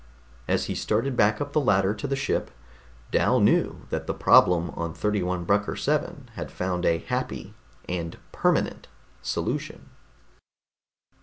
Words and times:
As 0.47 0.65
he 0.65 0.73
started 0.73 1.15
back 1.15 1.39
up 1.39 1.53
the 1.53 1.61
ladder 1.61 1.93
to 1.93 2.07
the 2.07 2.15
ship, 2.15 2.49
Dal 3.11 3.39
knew 3.39 3.81
that 3.91 4.07
the 4.07 4.15
problem 4.15 4.71
on 4.71 4.95
31 4.95 5.43
Brucker 5.43 5.75
VII 5.75 6.31
had 6.33 6.49
found 6.49 6.87
a 6.87 6.97
happy 6.97 7.53
and 7.87 8.17
permanent 8.31 8.87
solution. 9.21 9.91